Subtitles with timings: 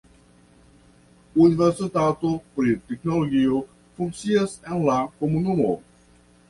[1.47, 3.63] Universitato pri teknologio
[4.01, 5.81] funkcias en la komunumo.